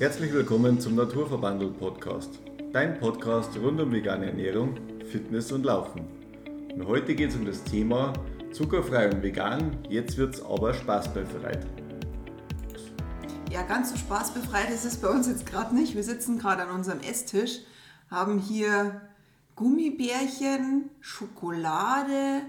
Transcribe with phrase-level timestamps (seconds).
[0.00, 2.38] Herzlich willkommen zum Naturverbandelt Podcast.
[2.72, 6.08] Dein Podcast rund um vegane Ernährung, Fitness und Laufen.
[6.72, 8.14] Und heute geht es um das Thema
[8.50, 11.66] zuckerfrei und vegan, jetzt wird es aber spaßbefreit.
[13.50, 15.94] Ja, ganz so spaßbefreit ist es bei uns jetzt gerade nicht.
[15.94, 17.58] Wir sitzen gerade an unserem Esstisch,
[18.10, 19.02] haben hier
[19.54, 22.40] Gummibärchen, Schokolade,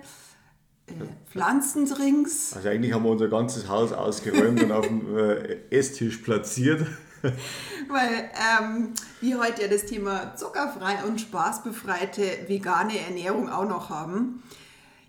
[0.87, 0.93] äh,
[1.29, 2.53] Pflanzendrinks.
[2.55, 6.87] Also eigentlich haben wir unser ganzes Haus ausgeräumt und auf dem äh, Esstisch platziert.
[7.89, 14.43] Weil ähm, wir heute ja das Thema zuckerfrei und spaßbefreite vegane Ernährung auch noch haben.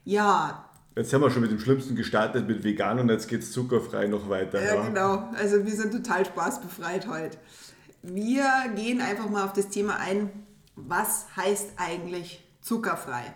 [0.04, 0.68] Ja.
[0.96, 4.08] Jetzt haben wir schon mit dem Schlimmsten gestartet, mit vegan und jetzt geht es zuckerfrei
[4.08, 4.62] noch weiter.
[4.62, 5.30] Ja, ja, genau.
[5.34, 7.38] Also wir sind total spaßbefreit heute.
[8.02, 10.30] Wir gehen einfach mal auf das Thema ein,
[10.76, 13.34] was heißt eigentlich zuckerfrei?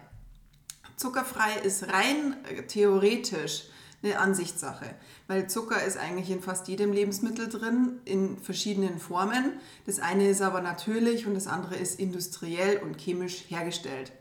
[0.97, 2.37] Zuckerfrei ist rein
[2.69, 3.65] theoretisch
[4.02, 4.87] eine Ansichtssache,
[5.29, 9.55] weil Zucker ist eigentlich in fast jedem Lebensmittel drin, in verschiedenen Formen.
[9.85, 14.13] Das eine ist aber natürlich und das andere ist industriell und chemisch hergestellt.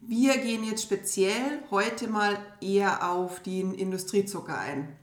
[0.00, 4.96] Wir gehen jetzt speziell heute mal eher auf den Industriezucker ein.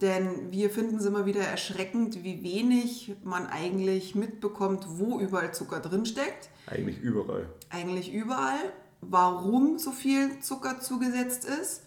[0.00, 5.80] Denn wir finden es immer wieder erschreckend, wie wenig man eigentlich mitbekommt, wo überall Zucker
[5.80, 6.50] drinsteckt.
[6.66, 7.48] Eigentlich überall.
[7.70, 8.72] Eigentlich überall.
[9.00, 11.84] Warum so viel Zucker zugesetzt ist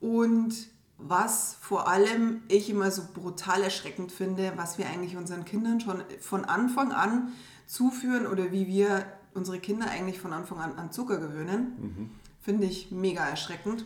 [0.00, 0.54] und
[0.98, 6.02] was vor allem ich immer so brutal erschreckend finde, was wir eigentlich unseren Kindern schon
[6.20, 7.32] von Anfang an
[7.66, 12.10] zuführen oder wie wir unsere Kinder eigentlich von Anfang an an Zucker gewöhnen, mhm.
[12.40, 13.84] finde ich mega erschreckend.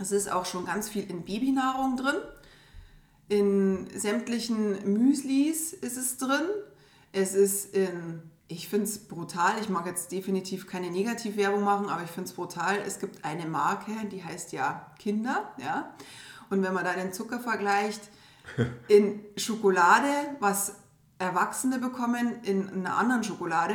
[0.00, 2.16] Es ist auch schon ganz viel in Babynahrung drin.
[3.28, 6.46] In sämtlichen Müslis ist es drin.
[7.12, 9.52] Es ist in ich finde es brutal.
[9.60, 12.78] Ich mag jetzt definitiv keine Negativwerbung machen, aber ich finde es brutal.
[12.78, 15.94] Es gibt eine Marke, die heißt ja Kinder, ja.
[16.50, 18.00] Und wenn man da den Zucker vergleicht,
[18.88, 20.08] in Schokolade,
[20.40, 20.76] was
[21.18, 23.74] Erwachsene bekommen, in einer anderen Schokolade,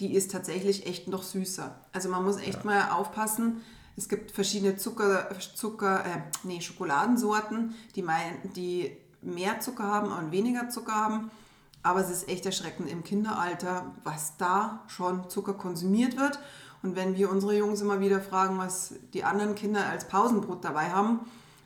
[0.00, 1.78] die ist tatsächlich echt noch süßer.
[1.92, 2.64] Also man muss echt ja.
[2.64, 3.60] mal aufpassen.
[3.96, 10.32] Es gibt verschiedene Zucker, Zucker, äh, nee, Schokoladensorten, die, mein, die mehr Zucker haben und
[10.32, 11.30] weniger Zucker haben.
[11.82, 16.38] Aber es ist echt erschreckend im Kinderalter, was da schon Zucker konsumiert wird.
[16.82, 20.90] Und wenn wir unsere Jungs immer wieder fragen, was die anderen Kinder als Pausenbrot dabei
[20.90, 21.20] haben,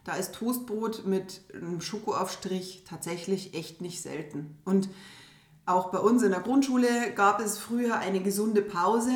[0.05, 4.59] da ist Toastbrot mit einem Schokoaufstrich tatsächlich echt nicht selten.
[4.65, 4.89] Und
[5.67, 9.13] auch bei uns in der Grundschule gab es früher eine gesunde Pause.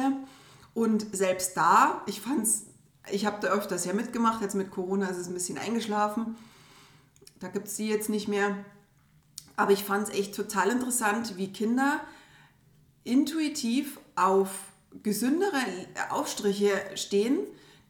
[0.73, 2.67] Und selbst da, ich fand's,
[3.11, 6.37] ich habe da öfters ja mitgemacht, jetzt mit Corona ist es ein bisschen eingeschlafen.
[7.39, 8.57] Da gibt es die jetzt nicht mehr.
[9.59, 12.01] Aber ich fand es echt total interessant, wie Kinder
[13.03, 14.51] intuitiv auf
[15.03, 15.59] gesündere
[16.11, 17.41] Aufstriche stehen.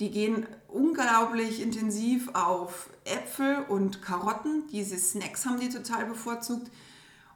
[0.01, 4.67] Die gehen unglaublich intensiv auf Äpfel und Karotten.
[4.73, 6.71] Diese Snacks haben die total bevorzugt.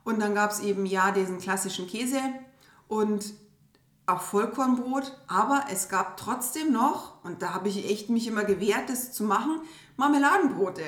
[0.02, 2.18] Und dann gab es eben ja diesen klassischen Käse
[2.88, 3.34] und
[4.06, 5.14] auch Vollkornbrot.
[5.26, 9.24] Aber es gab trotzdem noch, und da habe ich echt mich immer gewehrt, das zu
[9.24, 9.60] machen,
[9.98, 10.82] Marmeladenbrote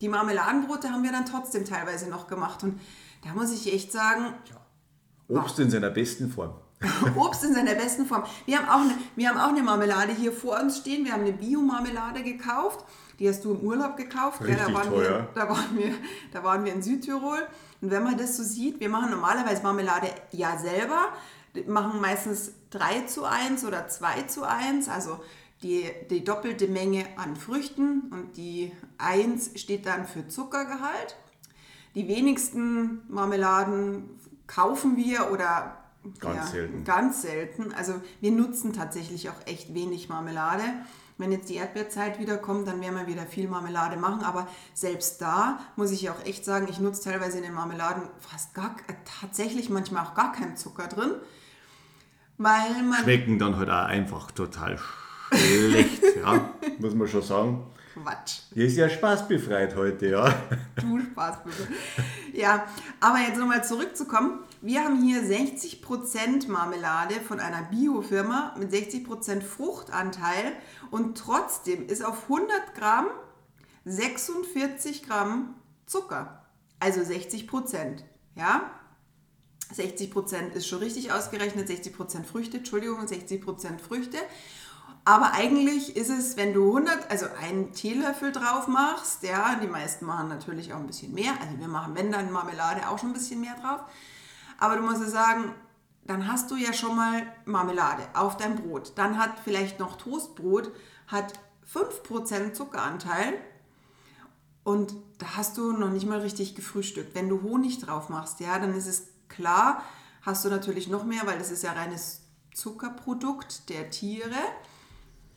[0.00, 2.62] die Marmeladenbrote haben wir dann trotzdem teilweise noch gemacht.
[2.62, 2.80] Und
[3.24, 4.34] da muss ich echt sagen.
[4.48, 5.36] Ja.
[5.36, 5.64] Obst wow.
[5.64, 6.54] in seiner besten Form.
[7.16, 8.24] Obst in seiner besten Form.
[8.44, 11.04] Wir haben, auch eine, wir haben auch eine Marmelade hier vor uns stehen.
[11.04, 12.84] Wir haben eine Biomarmelade gekauft.
[13.18, 14.42] Die hast du im Urlaub gekauft.
[14.42, 15.10] Richtig ja, da, waren teuer.
[15.10, 15.94] Wir, da, waren wir,
[16.32, 17.46] da waren wir in Südtirol.
[17.80, 21.08] Und wenn man das so sieht, wir machen normalerweise Marmelade ja selber.
[21.66, 24.88] machen meistens 3 zu 1 oder 2 zu 1.
[24.90, 25.18] Also
[25.66, 31.16] die, die doppelte Menge an Früchten und die 1 steht dann für Zuckergehalt.
[31.94, 35.78] Die wenigsten Marmeladen kaufen wir oder
[36.20, 36.84] ganz, ja, selten.
[36.84, 37.72] ganz selten.
[37.74, 40.62] Also wir nutzen tatsächlich auch echt wenig Marmelade.
[41.18, 44.22] Wenn jetzt die Erdbeerzeit wieder kommt, dann werden wir wieder viel Marmelade machen.
[44.22, 48.54] Aber selbst da muss ich auch echt sagen, ich nutze teilweise in den Marmeladen fast
[48.54, 48.76] gar,
[49.20, 51.12] tatsächlich manchmal auch gar keinen Zucker drin.
[52.38, 54.78] Weil man Schmecken dann halt auch einfach total
[55.32, 57.66] schlecht, ja, muss man schon sagen.
[57.94, 58.40] Quatsch.
[58.52, 60.34] Hier ist ja spaßbefreit heute, ja.
[60.76, 61.68] Du spaßbefreit.
[62.34, 62.66] Ja,
[63.00, 64.40] aber jetzt nochmal zurückzukommen.
[64.60, 70.52] Wir haben hier 60% Marmelade von einer Biofirma mit 60% Fruchtanteil
[70.90, 73.06] und trotzdem ist auf 100 Gramm
[73.86, 75.54] 46 Gramm
[75.86, 76.42] Zucker.
[76.80, 78.02] Also 60%
[78.34, 78.70] Ja,
[79.74, 84.18] 60% ist schon richtig ausgerechnet, 60% Früchte, Entschuldigung, 60% Früchte.
[85.06, 90.04] Aber eigentlich ist es, wenn du 100, also einen Teelöffel drauf machst, ja, die meisten
[90.04, 91.30] machen natürlich auch ein bisschen mehr.
[91.40, 93.82] Also wir machen, wenn dann Marmelade, auch schon ein bisschen mehr drauf.
[94.58, 95.54] Aber du musst ja sagen,
[96.08, 98.94] dann hast du ja schon mal Marmelade auf dein Brot.
[98.96, 100.72] Dann hat vielleicht noch Toastbrot,
[101.06, 101.34] hat
[101.72, 103.34] 5% Zuckeranteil.
[104.64, 107.14] Und da hast du noch nicht mal richtig gefrühstückt.
[107.14, 109.84] Wenn du Honig drauf machst, ja, dann ist es klar,
[110.22, 114.34] hast du natürlich noch mehr, weil das ist ja reines Zuckerprodukt der Tiere.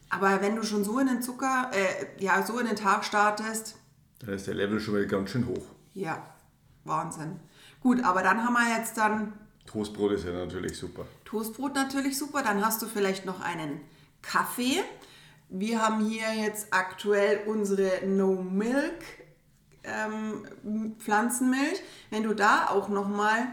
[0.10, 3.76] Aber wenn du schon so in den Zucker, äh, ja, so in den Tag startest.
[4.20, 5.66] Dann ist der Level schon mal ganz schön hoch.
[5.94, 6.26] Ja,
[6.84, 7.40] Wahnsinn.
[7.82, 9.34] Gut, aber dann haben wir jetzt dann.
[9.66, 11.06] Toastbrot ist ja natürlich super.
[11.26, 12.42] Toastbrot natürlich super.
[12.42, 13.82] Dann hast du vielleicht noch einen
[14.22, 14.84] Kaffee.
[15.50, 19.04] Wir haben hier jetzt aktuell unsere No Milk
[19.84, 21.82] ähm, Pflanzenmilch.
[22.10, 23.48] Wenn du da auch nochmal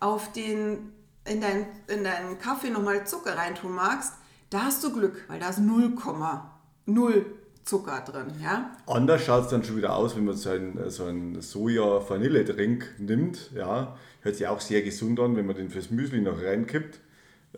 [0.00, 0.92] auf den
[1.24, 4.12] in, dein, in deinen Kaffee nochmal Zucker reintun magst,
[4.54, 7.24] da hast du Glück, weil da ist 0,0
[7.64, 8.26] Zucker drin.
[8.40, 8.70] Ja?
[8.86, 13.50] Anders schaut es dann schon wieder aus, wenn man so einen, so einen Soja-Vanille-Drink nimmt.
[13.54, 13.96] Ja?
[14.20, 17.00] Hört sich auch sehr gesund an, wenn man den fürs Müsli noch reinkippt.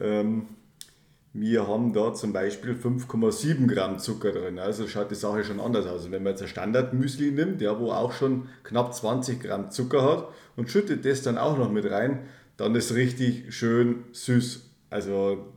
[0.00, 0.48] Ähm,
[1.34, 4.58] wir haben da zum Beispiel 5,7 Gramm Zucker drin.
[4.58, 6.06] Also schaut die Sache schon anders aus.
[6.06, 10.02] Und wenn man jetzt ein Standard-Müsli nimmt, ja, wo auch schon knapp 20 Gramm Zucker
[10.02, 12.20] hat und schüttet das dann auch noch mit rein,
[12.56, 14.62] dann ist richtig schön süß.
[14.88, 15.52] Also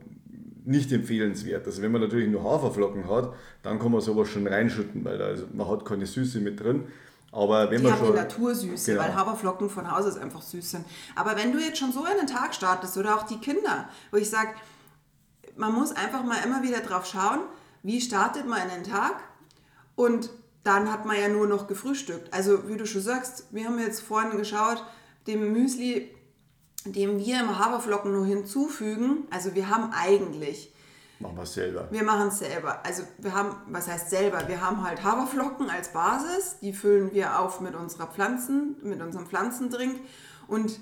[0.64, 1.66] nicht empfehlenswert.
[1.66, 5.26] Also wenn man natürlich nur Haferflocken hat, dann kann man sowas schon reinschütten, weil da,
[5.26, 6.84] also man hat keine Süße mit drin.
[7.32, 9.04] Aber wenn die man haben schon, eine Natursüße, genau.
[9.04, 10.84] weil Haferflocken von Haus aus einfach süß sind.
[11.14, 14.16] Aber wenn du jetzt schon so in den Tag startest oder auch die Kinder, wo
[14.16, 14.50] ich sage,
[15.56, 17.40] man muss einfach mal immer wieder drauf schauen,
[17.82, 19.22] wie startet man in den Tag
[19.94, 20.30] und
[20.64, 22.32] dann hat man ja nur noch gefrühstückt.
[22.34, 24.84] Also wie du schon sagst, wir haben jetzt vorhin geschaut,
[25.26, 26.10] dem Müsli
[26.84, 30.72] dem wir im Haferflocken nur hinzufügen, also wir haben eigentlich.
[31.18, 31.88] Machen wir es selber.
[31.90, 32.80] Wir machen es selber.
[32.84, 34.48] Also wir haben, was heißt selber?
[34.48, 39.26] Wir haben halt Haferflocken als Basis, die füllen wir auf mit unserer Pflanzen, mit unserem
[39.26, 40.00] Pflanzendrink
[40.48, 40.80] und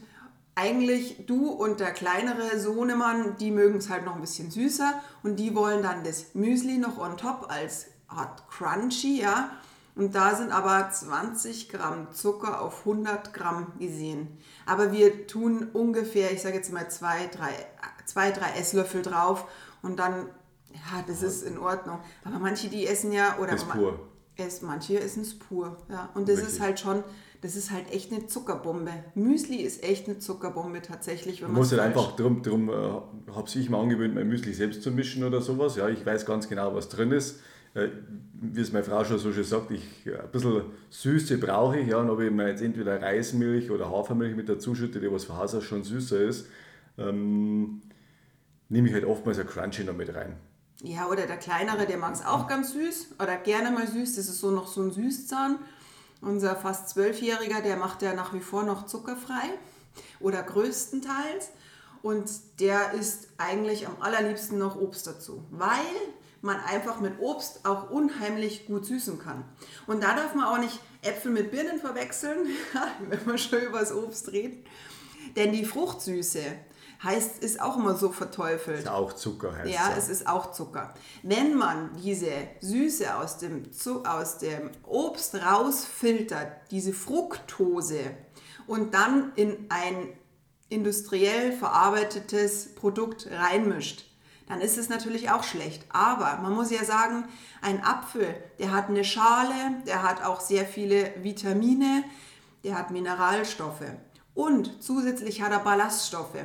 [0.55, 5.37] eigentlich du und der kleinere Sohnemann, die mögen es halt noch ein bisschen süßer und
[5.37, 9.50] die wollen dann das Müsli noch on top als Art Crunchy, ja.
[9.99, 14.29] Und da sind aber 20 Gramm Zucker auf 100 Gramm gesehen.
[14.65, 17.50] Aber wir tun ungefähr, ich sage jetzt mal zwei, drei,
[18.06, 19.47] zwei, drei Esslöffel drauf
[19.83, 20.29] und dann,
[20.73, 21.99] ja, das ist in Ordnung.
[22.23, 23.99] Aber manche, die essen ja, oder ist pur.
[24.37, 25.77] Es, manche essen es pur.
[25.89, 26.11] Ja.
[26.15, 26.55] Und das Richtig.
[26.55, 27.03] ist halt schon,
[27.41, 28.93] das ist halt echt eine Zuckerbombe.
[29.17, 31.43] Müsli ist echt eine Zuckerbombe tatsächlich.
[31.43, 34.93] Man muss halt einfach drum, drum äh, habe ich mal angewöhnt, mein Müsli selbst zu
[34.93, 35.75] mischen oder sowas.
[35.75, 37.41] Ja, ich weiß ganz genau, was drin ist.
[37.78, 37.90] Äh,
[38.40, 41.88] wie es meine Frau schon so schön sagt, ich, äh, ein bisschen Süße brauche ich.
[41.88, 45.25] Ja, und ob ich mir jetzt entweder Reismilch oder Hafermilch mit dazu schütte, die was
[45.25, 46.46] von Haus aus schon süßer ist,
[46.98, 47.82] ähm,
[48.69, 50.36] nehme ich halt oftmals ein Crunchy noch mit rein.
[50.82, 54.14] Ja, oder der kleinere, der mag es auch ganz süß oder gerne mal süß.
[54.14, 55.58] Das ist so noch so ein Süßzahn.
[56.20, 59.50] Unser fast Zwölfjähriger, der macht ja nach wie vor noch zuckerfrei
[60.20, 61.50] oder größtenteils.
[62.02, 62.30] Und
[62.60, 65.69] der isst eigentlich am allerliebsten noch Obst dazu, weil
[66.40, 69.44] man einfach mit Obst auch unheimlich gut süßen kann.
[69.87, 72.46] Und da darf man auch nicht Äpfel mit Birnen verwechseln,
[73.08, 74.67] wenn man schon über das Obst redet.
[75.37, 76.43] Denn die Fruchtsüße
[77.02, 78.81] heißt, ist auch immer so verteufelt.
[78.81, 80.94] Ist auch Zucker heißt Ja, es ist auch Zucker.
[81.23, 83.64] Wenn man diese Süße aus dem,
[84.05, 88.00] aus dem Obst rausfiltert, diese Fructose,
[88.67, 90.12] und dann in ein
[90.69, 94.07] industriell verarbeitetes Produkt reinmischt,
[94.49, 95.85] dann ist es natürlich auch schlecht.
[95.91, 97.25] Aber man muss ja sagen,
[97.61, 102.05] ein Apfel, der hat eine Schale, der hat auch sehr viele Vitamine,
[102.65, 103.85] der hat Mineralstoffe
[104.35, 106.45] und zusätzlich hat er Ballaststoffe.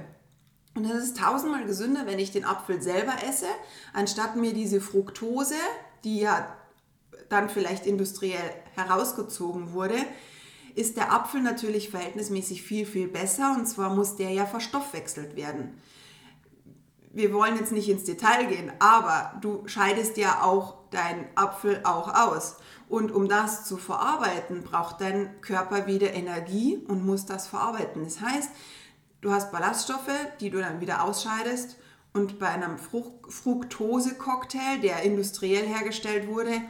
[0.75, 3.45] Und es ist tausendmal gesünder, wenn ich den Apfel selber esse,
[3.93, 5.55] anstatt mir diese Fructose,
[6.03, 6.55] die ja
[7.29, 9.97] dann vielleicht industriell herausgezogen wurde,
[10.75, 15.79] ist der Apfel natürlich verhältnismäßig viel, viel besser und zwar muss der ja verstoffwechselt werden
[17.13, 22.13] wir wollen jetzt nicht ins Detail gehen, aber du scheidest ja auch deinen Apfel auch
[22.13, 22.57] aus.
[22.89, 28.03] Und um das zu verarbeiten, braucht dein Körper wieder Energie und muss das verarbeiten.
[28.03, 28.49] Das heißt,
[29.21, 31.77] du hast Ballaststoffe, die du dann wieder ausscheidest.
[32.13, 36.61] Und bei einem Fructose-Cocktail, der industriell hergestellt wurde,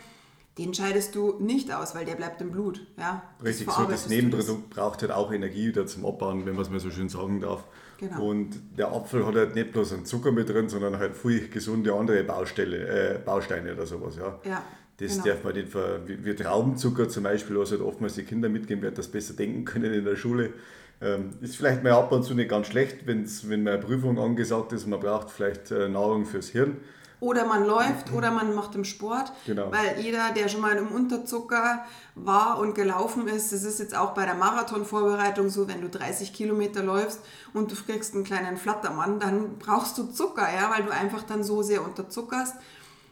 [0.58, 2.86] den scheidest du nicht aus, weil der bleibt im Blut.
[2.98, 3.24] Ja?
[3.44, 6.80] Richtig, so das Nebenprodukt braucht halt auch Energie wieder zum Abbauen, wenn man es mal
[6.80, 7.66] so schön sagen darf.
[8.10, 8.30] Genau.
[8.30, 11.94] Und der Apfel hat halt nicht bloß einen Zucker mit drin, sondern halt viel gesunde
[11.94, 14.18] andere Baustelle, äh, Bausteine oder sowas.
[14.18, 14.40] Ja.
[14.44, 14.64] ja
[14.98, 15.26] das genau.
[15.26, 18.96] darf man nicht ver wie, Traubenzucker zum Beispiel, was halt oftmals die Kinder mitgeben werden,
[18.96, 20.54] das besser denken können in der Schule.
[21.02, 24.72] Ähm, ist vielleicht mal ab und zu nicht ganz schlecht, wenn's, wenn eine Prüfung angesagt
[24.74, 26.78] ist, man braucht vielleicht äh, Nahrung fürs Hirn.
[27.24, 29.32] Oder man läuft oder man macht im Sport.
[29.46, 29.72] Genau.
[29.72, 34.14] Weil jeder, der schon mal im Unterzucker war und gelaufen ist, das ist jetzt auch
[34.14, 37.22] bei der Marathonvorbereitung so, wenn du 30 Kilometer läufst
[37.54, 41.46] und du kriegst einen kleinen Flattermann, dann brauchst du Zucker, ja, weil du einfach dann
[41.46, 42.56] so sehr unterzuckerst.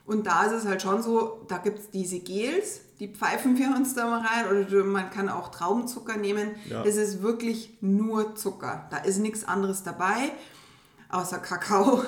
[0.05, 3.69] Und da ist es halt schon so, da gibt es diese Gels, die pfeifen wir
[3.69, 4.65] uns da mal rein.
[4.67, 6.51] Oder man kann auch Traubenzucker nehmen.
[6.69, 6.83] Ja.
[6.83, 8.87] Das ist wirklich nur Zucker.
[8.91, 10.33] Da ist nichts anderes dabei,
[11.11, 12.03] außer Kakao.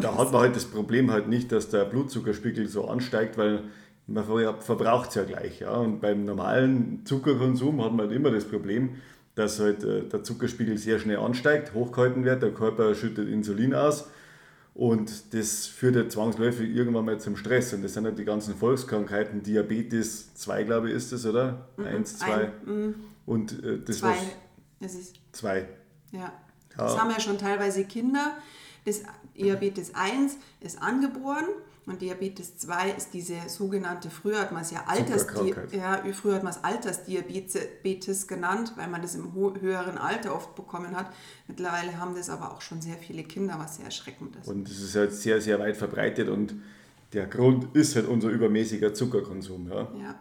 [0.00, 3.64] Da hat man halt das Problem halt nicht, dass der Blutzuckerspiegel so ansteigt, weil
[4.06, 5.60] man ver- verbraucht es ja gleich.
[5.60, 5.72] Ja?
[5.76, 8.96] Und beim normalen Zuckerkonsum hat man halt immer das Problem,
[9.34, 14.08] dass halt äh, der Zuckerspiegel sehr schnell ansteigt, hochgehalten wird, der Körper schüttet Insulin aus
[14.74, 17.72] und das führt ja zwangsläufig irgendwann mal zum Stress.
[17.72, 21.68] Und das sind halt die ganzen Volkskrankheiten, Diabetes 2, glaube ich, ist das, oder?
[21.76, 22.50] Eins, zwei.
[23.26, 24.14] Und äh, das zwei.
[24.80, 25.68] was ist, zwei.
[26.12, 26.32] ja.
[26.80, 28.36] Das haben ja schon teilweise Kinder.
[28.84, 29.02] Das
[29.36, 31.44] Diabetes 1 ist angeboren
[31.86, 35.26] und Diabetes 2 ist diese sogenannte, früher hat man es ja, Alters
[35.72, 40.96] ja früher hat man es Altersdiabetes genannt, weil man das im höheren Alter oft bekommen
[40.96, 41.12] hat.
[41.48, 44.48] Mittlerweile haben das aber auch schon sehr viele Kinder, was sehr erschreckend ist.
[44.48, 46.54] Und es ist halt sehr, sehr weit verbreitet und
[47.12, 49.68] der Grund ist halt unser übermäßiger Zuckerkonsum.
[49.68, 49.80] Ja.
[49.98, 50.14] Ja.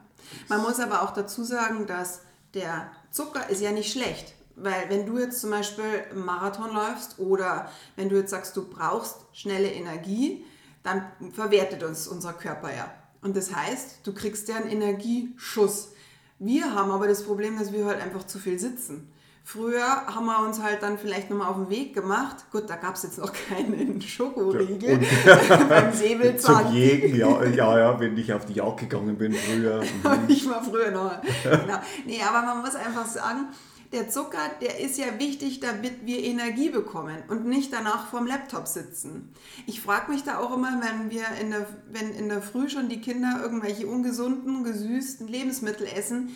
[0.47, 2.21] Man muss aber auch dazu sagen, dass
[2.53, 4.33] der Zucker ist ja nicht schlecht.
[4.61, 8.67] Weil wenn du jetzt zum Beispiel einen Marathon läufst oder wenn du jetzt sagst, du
[8.67, 10.45] brauchst schnelle Energie,
[10.83, 12.91] dann verwertet uns unser Körper ja.
[13.21, 15.93] Und das heißt, du kriegst ja einen Energieschuss.
[16.39, 19.11] Wir haben aber das Problem, dass wir halt einfach zu viel sitzen.
[19.43, 22.35] Früher haben wir uns halt dann vielleicht nochmal auf den Weg gemacht.
[22.51, 24.99] Gut, da gab es jetzt noch keinen Schokoriegel
[25.69, 26.67] beim Säbelzahn.
[26.67, 29.81] Zum Jägen, ja, ja, ja, wenn ich auf die Jagd gegangen bin früher.
[30.27, 31.19] ich war früher noch.
[31.43, 31.79] genau.
[32.05, 33.47] Nee, aber man muss einfach sagen,
[33.91, 38.67] der Zucker, der ist ja wichtig, damit wir Energie bekommen und nicht danach vorm Laptop
[38.67, 39.33] sitzen.
[39.65, 42.87] Ich frage mich da auch immer, wenn wir in der, wenn in der Früh schon
[42.87, 46.35] die Kinder irgendwelche ungesunden, gesüßten Lebensmittel essen,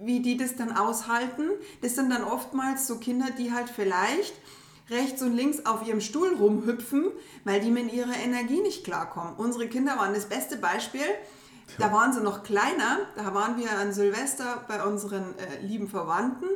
[0.00, 1.44] wie die das dann aushalten.
[1.82, 4.34] Das sind dann oftmals so Kinder, die halt vielleicht
[4.90, 7.10] rechts und links auf ihrem Stuhl rumhüpfen,
[7.44, 9.34] weil die mit ihrer Energie nicht klarkommen.
[9.36, 11.02] Unsere Kinder waren das beste Beispiel.
[11.76, 16.46] Da waren sie noch kleiner, da waren wir an Silvester bei unseren äh, lieben Verwandten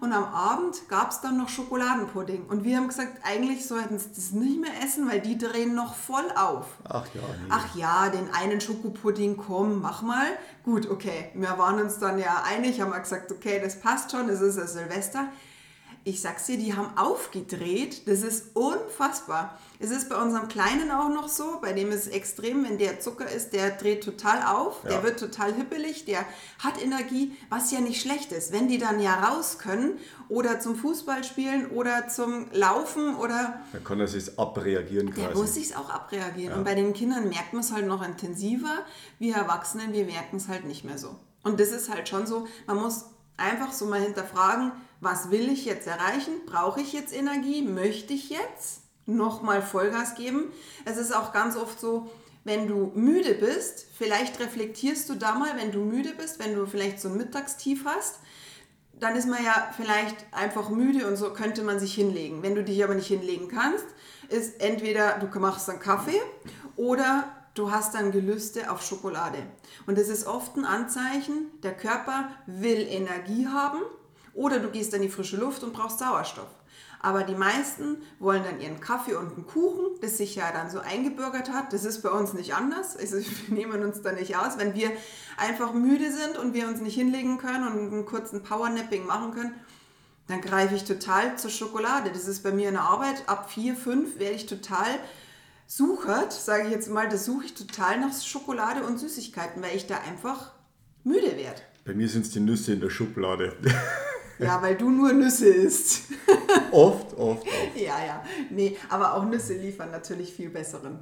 [0.00, 2.46] und am Abend gab es dann noch Schokoladenpudding.
[2.46, 5.94] Und wir haben gesagt, eigentlich sollten sie das nicht mehr essen, weil die drehen noch
[5.94, 6.66] voll auf.
[6.84, 7.48] Ach ja, nee.
[7.50, 10.26] Ach ja, den einen Schokopudding, komm, mach mal.
[10.64, 11.30] Gut, okay.
[11.34, 14.56] Wir waren uns dann ja einig, haben wir gesagt, okay, das passt schon, es ist
[14.56, 15.26] ja Silvester.
[16.02, 18.08] Ich sag's dir, die haben aufgedreht.
[18.08, 19.58] Das ist unfassbar.
[19.78, 23.00] Es ist bei unserem Kleinen auch noch so, bei dem ist es extrem, wenn der
[23.00, 24.90] Zucker ist, der dreht total auf, Ja.
[24.90, 26.24] der wird total hippelig, der
[26.58, 28.52] hat Energie, was ja nicht schlecht ist.
[28.52, 33.84] Wenn die dann ja raus können oder zum Fußball spielen oder zum Laufen oder Dann
[33.84, 35.38] kann er sich abreagieren der quasi.
[35.40, 36.58] muss sich auch abreagieren.
[36.58, 38.84] Und bei den Kindern merkt man es halt noch intensiver.
[39.18, 41.14] Wir Erwachsenen, wir merken es halt nicht mehr so.
[41.42, 43.06] Und das ist halt schon so, man muss
[43.38, 46.32] einfach so mal hinterfragen, was will ich jetzt erreichen?
[46.46, 47.62] Brauche ich jetzt Energie?
[47.62, 50.52] Möchte ich jetzt nochmal Vollgas geben?
[50.84, 52.10] Es ist auch ganz oft so,
[52.44, 56.66] wenn du müde bist, vielleicht reflektierst du da mal, wenn du müde bist, wenn du
[56.66, 58.20] vielleicht so ein Mittagstief hast,
[58.98, 62.42] dann ist man ja vielleicht einfach müde und so könnte man sich hinlegen.
[62.42, 63.86] Wenn du dich aber nicht hinlegen kannst,
[64.28, 66.20] ist entweder du machst dann Kaffee
[66.76, 69.38] oder du hast dann Gelüste auf Schokolade.
[69.86, 73.80] Und das ist oft ein Anzeichen, der Körper will Energie haben
[74.40, 76.48] oder du gehst in die frische Luft und brauchst Sauerstoff.
[77.02, 80.80] Aber die meisten wollen dann ihren Kaffee und einen Kuchen, das sich ja dann so
[80.80, 81.74] eingebürgert hat.
[81.74, 82.96] Das ist bei uns nicht anders.
[82.96, 83.18] Also
[83.48, 84.56] wir nehmen uns da nicht aus.
[84.56, 84.90] Wenn wir
[85.36, 89.54] einfach müde sind und wir uns nicht hinlegen können und einen kurzen Powernapping machen können,
[90.26, 92.10] dann greife ich total zur Schokolade.
[92.10, 93.28] Das ist bei mir in der Arbeit.
[93.28, 94.98] Ab 4, 5 werde ich total
[95.66, 99.86] suchert, sage ich jetzt mal, das suche ich total nach Schokolade und Süßigkeiten, weil ich
[99.86, 100.52] da einfach
[101.04, 101.60] müde werde.
[101.84, 103.56] Bei mir sind es die Nüsse in der Schublade.
[104.44, 106.04] Ja, weil du nur Nüsse isst.
[106.70, 107.46] oft, oft, oft.
[107.76, 108.24] ja, ja.
[108.50, 110.98] Nee, aber auch Nüsse liefern natürlich viel besseren.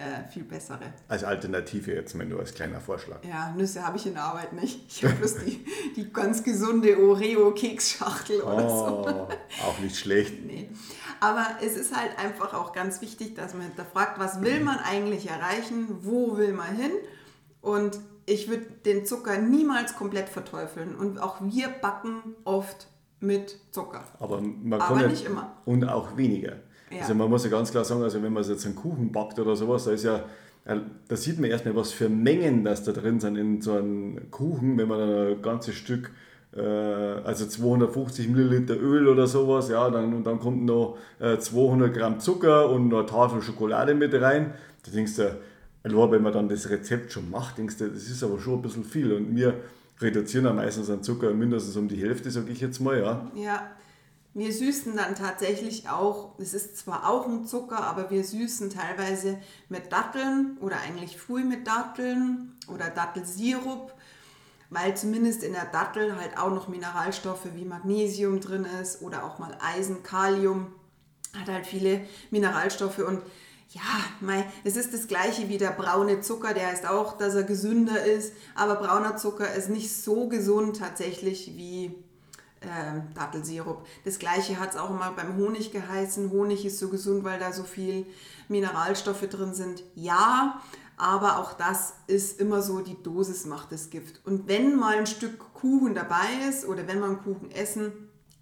[0.00, 0.94] Äh, viel bessere.
[1.08, 3.22] Als Alternative jetzt mal nur als kleiner Vorschlag.
[3.22, 4.80] Ja, Nüsse habe ich in der Arbeit nicht.
[4.88, 5.62] Ich habe bloß die,
[5.94, 9.06] die ganz gesunde Oreo-Keksschachtel oder so.
[9.06, 9.28] Oh,
[9.68, 10.42] auch nicht schlecht.
[10.46, 10.70] Nee.
[11.20, 15.28] Aber es ist halt einfach auch ganz wichtig, dass man hinterfragt, was will man eigentlich
[15.28, 16.92] erreichen, wo will man hin.
[17.60, 20.94] Und ich würde den Zucker niemals komplett verteufeln.
[20.94, 22.88] Und auch wir backen oft
[23.20, 24.04] mit Zucker.
[24.18, 25.56] Aber man Aber kann ja, nicht immer.
[25.64, 26.56] Und auch weniger.
[26.90, 27.02] Ja.
[27.02, 29.54] Also man muss ja ganz klar sagen, also wenn man jetzt einen Kuchen backt oder
[29.54, 30.24] sowas, da ist ja,
[30.64, 34.30] äh, da sieht man erstmal, was für Mengen das da drin sind in so einem
[34.30, 36.10] Kuchen, wenn man dann ein ganzes Stück,
[36.56, 41.94] äh, also 250 Milliliter Öl oder sowas, ja, dann, und dann kommt noch äh, 200
[41.94, 44.54] Gramm Zucker und noch eine Tafel Schokolade mit rein.
[44.84, 45.36] Da denkst du,
[45.82, 48.62] allein wenn man dann das Rezept schon macht, denkst du, das ist aber schon ein
[48.62, 49.12] bisschen viel.
[49.12, 49.60] Und wir
[50.00, 53.30] reduzieren ja meistens den Zucker mindestens um die Hälfte, sage ich jetzt mal, ja.
[53.34, 53.70] Ja,
[54.32, 59.38] wir süßen dann tatsächlich auch, es ist zwar auch ein Zucker, aber wir süßen teilweise
[59.68, 63.92] mit Datteln oder eigentlich früh mit Datteln oder Dattelsirup.
[64.70, 69.40] weil zumindest in der Dattel halt auch noch Mineralstoffe wie Magnesium drin ist oder auch
[69.40, 70.68] mal Eisen, Kalium,
[71.36, 73.20] hat halt viele Mineralstoffe und
[73.70, 73.82] ja,
[74.20, 78.04] mei, es ist das gleiche wie der braune Zucker, der heißt auch, dass er gesünder
[78.04, 81.94] ist, aber brauner Zucker ist nicht so gesund tatsächlich wie
[82.62, 83.86] äh, Dattelsirup.
[84.04, 86.30] Das gleiche hat es auch immer beim Honig geheißen.
[86.30, 88.06] Honig ist so gesund, weil da so viel
[88.48, 89.84] Mineralstoffe drin sind.
[89.94, 90.60] Ja,
[90.96, 94.20] aber auch das ist immer so, die Dosis macht das Gift.
[94.26, 97.92] Und wenn mal ein Stück Kuchen dabei ist oder wenn wir einen Kuchen essen,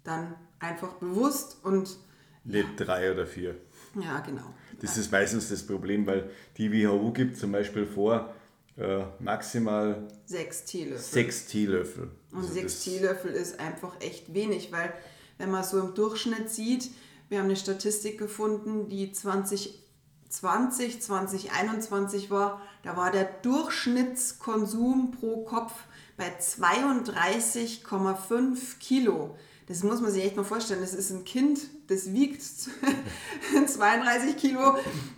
[0.03, 1.97] dann einfach bewusst und.
[2.45, 2.63] Ja.
[2.77, 3.55] drei oder vier.
[3.95, 4.53] Ja, genau.
[4.81, 8.33] Das ist meistens das Problem, weil die WHO gibt zum Beispiel vor,
[8.79, 11.03] äh, maximal sechs Teelöffel.
[11.03, 12.11] Sechs Teelöffel.
[12.31, 14.93] Und also sechs Teelöffel ist einfach echt wenig, weil
[15.37, 16.89] wenn man so im Durchschnitt sieht,
[17.27, 25.73] wir haben eine Statistik gefunden, die 2020, 2021 war, da war der Durchschnittskonsum pro Kopf
[26.15, 29.35] bei 32,5 Kilo.
[29.69, 30.81] Das muss man sich echt mal vorstellen.
[30.81, 32.41] Das ist ein Kind, das wiegt
[33.67, 34.75] 32 Kilo.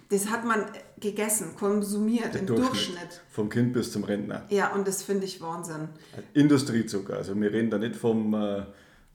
[0.10, 0.66] Das hat man
[1.00, 2.74] gegessen, konsumiert Der im Durchschnitt.
[2.74, 3.22] Durchschnitt.
[3.30, 4.46] Vom Kind bis zum Rentner.
[4.50, 5.88] Ja, und das finde ich Wahnsinn.
[6.34, 7.16] Industriezucker.
[7.16, 8.64] Also wir reden da nicht vom, äh,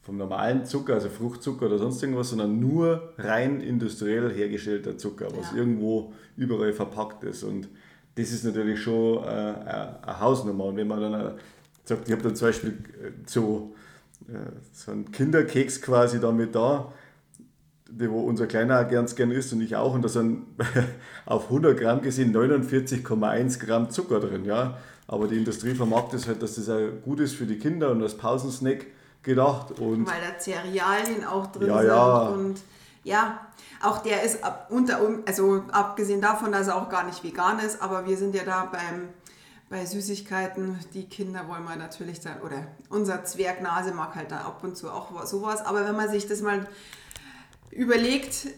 [0.01, 5.51] vom normalen Zucker, also Fruchtzucker oder sonst irgendwas, sondern nur rein industriell hergestellter Zucker, was
[5.51, 5.59] ja.
[5.59, 7.43] irgendwo überall verpackt ist.
[7.43, 7.69] Und
[8.15, 10.65] das ist natürlich schon äh, eine Hausnummer.
[10.65, 11.33] Und wenn man dann äh,
[11.85, 13.27] sagt, ich habe dann zum Beispiel äh,
[14.27, 14.35] so
[14.73, 16.93] so ein Kinderkeks quasi damit da,
[17.89, 19.95] die, wo unser Kleiner ganz gern isst und ich auch.
[19.95, 20.47] Und da sind
[21.27, 24.45] auf 100 Gramm gesehen 49,1 Gramm Zucker drin.
[24.45, 24.79] Ja?
[25.07, 28.03] Aber die Industrie vermarktet es halt, dass das auch gut ist für die Kinder und
[28.03, 28.87] als Pausensnack
[29.23, 29.79] gedacht.
[29.79, 31.89] Und Weil da Cerealien auch drin ja, sind.
[31.89, 32.29] Ja.
[32.29, 32.61] Und
[33.05, 33.41] ja,
[33.83, 37.81] auch der ist ab, unter, also abgesehen davon, dass er auch gar nicht vegan ist,
[37.81, 39.09] aber wir sind ja da beim
[39.69, 44.63] bei Süßigkeiten, die Kinder wollen wir natürlich dann, oder unser Zwergnase mag halt da ab
[44.63, 46.67] und zu auch sowas, aber wenn man sich das mal
[47.71, 48.49] überlegt,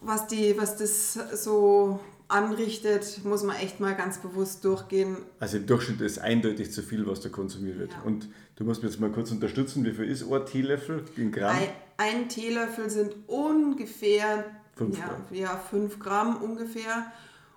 [0.00, 1.14] was, die, was das
[1.44, 5.18] so anrichtet, muss man echt mal ganz bewusst durchgehen.
[5.38, 7.92] Also im Durchschnitt ist eindeutig zu viel, was da konsumiert wird.
[7.92, 8.02] Ja.
[8.04, 11.56] Und du musst mir jetzt mal kurz unterstützen, wie viel ist ein Teelöffel in Gramm?
[11.56, 11.68] Ein,
[11.98, 15.24] ein Teelöffel sind ungefähr 5 ja, Gramm.
[15.30, 17.12] Ja, 5 Gramm ungefähr.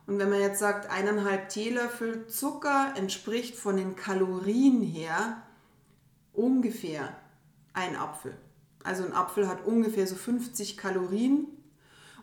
[0.08, 5.42] Und wenn man jetzt sagt, eineinhalb Teelöffel Zucker entspricht von den Kalorien her
[6.34, 7.16] ungefähr
[7.74, 8.38] ein Apfel.
[8.84, 11.48] Also ein Apfel hat ungefähr so 50 Kalorien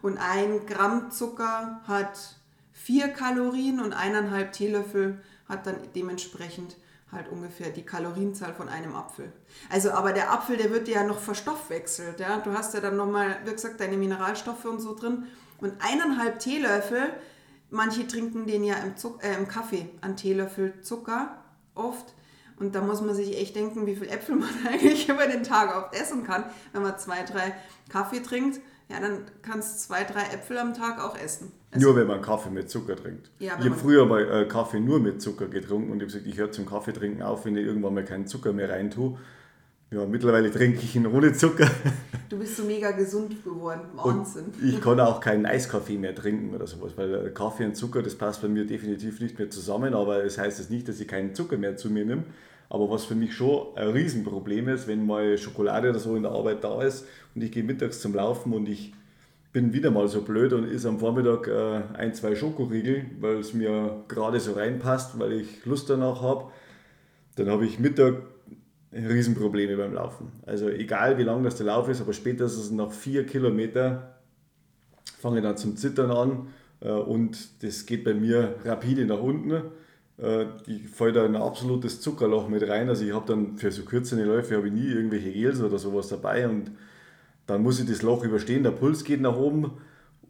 [0.01, 2.37] und ein Gramm Zucker hat
[2.73, 6.77] 4 Kalorien und eineinhalb Teelöffel hat dann dementsprechend
[7.11, 9.33] halt ungefähr die Kalorienzahl von einem Apfel.
[9.71, 12.21] Also aber der Apfel, der wird ja noch verstoffwechselt.
[12.21, 12.39] Ja?
[12.39, 15.27] Du hast ja dann nochmal, wie gesagt, deine Mineralstoffe und so drin.
[15.61, 17.13] Und eineinhalb Teelöffel
[17.73, 21.39] Manche trinken den ja im, Zuck, äh, im Kaffee an Teelöffel Zucker
[21.75, 22.13] oft.
[22.59, 25.75] Und da muss man sich echt denken, wie viel Äpfel man eigentlich über den Tag
[25.75, 26.45] oft essen kann.
[26.73, 27.55] Wenn man zwei, drei
[27.89, 31.51] Kaffee trinkt, ja, dann kannst du zwei, drei Äpfel am Tag auch essen.
[31.71, 33.31] Also nur wenn man Kaffee mit Zucker trinkt.
[33.39, 36.27] Ja, ich habe früher mal äh, Kaffee nur mit Zucker getrunken und ich habe gesagt,
[36.27, 39.19] ich höre zum Kaffee trinken auf, wenn ich irgendwann mal keinen Zucker mehr reintue.
[39.93, 41.71] Ja, mittlerweile trinke ich ihn ohne Zucker.
[42.31, 43.83] Du bist so mega gesund geworden.
[43.93, 44.45] Wahnsinn.
[44.47, 48.15] Und ich kann auch keinen Eiskaffee mehr trinken oder sowas, weil Kaffee und Zucker, das
[48.15, 51.07] passt bei mir definitiv nicht mehr zusammen, aber es das heißt jetzt nicht, dass ich
[51.07, 52.25] keinen Zucker mehr zu mir nehme.
[52.71, 56.33] Aber was für mich schon ein Riesenproblem ist, wenn mal Schokolade oder so in der
[56.33, 58.95] Arbeit da ist und ich gehe mittags zum Laufen und ich
[59.53, 63.53] bin wieder mal so blöd und ist am Vormittag äh, ein, zwei Schokoriegel, weil es
[63.53, 66.51] mir gerade so reinpasst, weil ich Lust danach habe.
[67.37, 68.15] Dann habe ich Mittag
[68.93, 70.33] Riesenprobleme beim Laufen.
[70.45, 74.17] Also egal wie lang das der Lauf ist, aber spätestens nach vier Kilometer
[75.19, 76.49] fange ich dann zum Zittern an
[76.81, 79.53] äh, und das geht bei mir rapide nach unten.
[80.19, 82.89] Äh, ich falle da in ein absolutes Zuckerloch mit rein.
[82.89, 86.09] Also ich habe dann für so kürzere Läufe habe ich nie irgendwelche Gels oder sowas
[86.09, 86.71] dabei und
[87.47, 88.63] dann muss ich das Loch überstehen.
[88.63, 89.73] Der Puls geht nach oben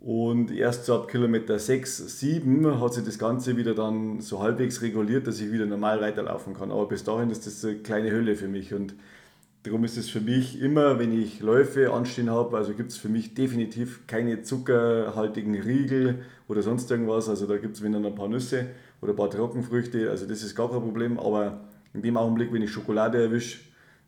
[0.02, 4.82] und erst so ab Kilometer 6, 7 hat sich das Ganze wieder dann so halbwegs
[4.82, 6.72] reguliert, dass ich wieder normal weiterlaufen kann.
[6.72, 8.74] Aber bis dahin ist das eine kleine Hölle für mich.
[8.74, 8.94] Und
[9.62, 13.08] darum ist es für mich immer, wenn ich Läufe anstehen habe, also gibt es für
[13.08, 17.28] mich definitiv keine zuckerhaltigen Riegel oder sonst irgendwas.
[17.28, 18.66] Also da gibt es wenn ein paar Nüsse
[19.02, 20.10] oder ein paar Trockenfrüchte.
[20.10, 21.16] Also das ist gar kein Problem.
[21.16, 21.60] Aber
[21.94, 23.60] in dem Augenblick, wenn ich Schokolade erwische,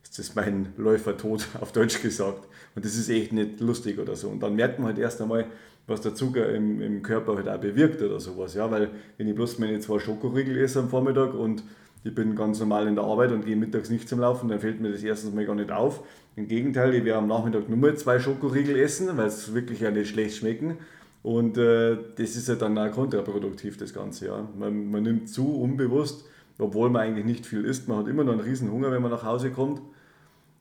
[0.02, 2.48] ist das mein Läufertod, auf Deutsch gesagt.
[2.74, 4.28] Und das ist echt nicht lustig oder so.
[4.28, 5.46] Und dann merkt man halt erst einmal,
[5.87, 8.54] was der Zucker im, im Körper halt auch bewirkt oder sowas.
[8.54, 8.70] Ja?
[8.70, 11.62] Weil wenn ich bloß meine zwei Schokoriegel esse am Vormittag und
[12.04, 14.80] ich bin ganz normal in der Arbeit und gehe mittags nicht zum Laufen, dann fällt
[14.80, 16.02] mir das erstens mal gar nicht auf.
[16.37, 19.90] Im Gegenteil, ich werde am Nachmittag nur mal zwei Schokoriegel essen, weil es wirklich ja
[19.90, 20.78] nicht schlecht schmecken.
[21.22, 24.26] Und äh, das ist ja dann auch kontraproduktiv, das Ganze.
[24.26, 24.48] Ja.
[24.58, 26.26] Man, man nimmt zu, unbewusst,
[26.58, 27.88] obwohl man eigentlich nicht viel isst.
[27.88, 29.80] Man hat immer noch einen riesen Hunger, wenn man nach Hause kommt.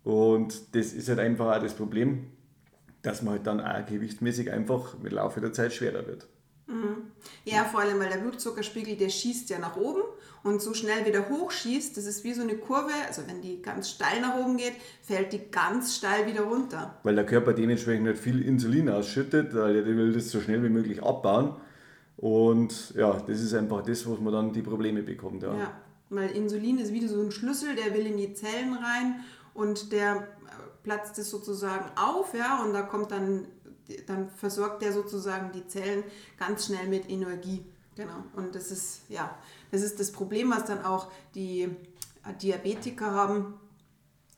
[0.04, 2.28] Und das ist halt einfach auch das Problem,
[3.02, 6.28] dass man halt dann auch gewichtsmäßig einfach mit Laufe der Zeit schwerer wird.
[6.68, 7.12] Mhm.
[7.46, 10.02] Ja, vor allem, weil der Blutzuckerspiegel, der schießt ja nach oben
[10.44, 13.90] und so schnell wieder hochschießt, das ist wie so eine Kurve, also wenn die ganz
[13.90, 16.98] steil nach oben geht, fällt die ganz steil wieder runter.
[17.04, 20.70] Weil der Körper dementsprechend nicht viel Insulin ausschüttet, weil er will das so schnell wie
[20.70, 21.56] möglich abbauen.
[22.16, 25.44] Und ja, das ist einfach das, wo man dann die Probleme bekommt.
[25.44, 25.54] Ja.
[25.58, 25.72] ja,
[26.10, 29.16] weil Insulin ist wie so ein Schlüssel, der will in die Zellen rein
[29.54, 30.28] und der
[30.84, 33.48] platzt es sozusagen auf, ja, und da kommt dann
[34.08, 36.04] dann versorgt der sozusagen die Zellen
[36.38, 37.66] ganz schnell mit Energie.
[37.96, 38.24] Genau.
[38.36, 39.38] Und das ist, ja,
[39.72, 41.70] das ist das Problem, was dann auch die
[42.42, 43.54] Diabetiker haben,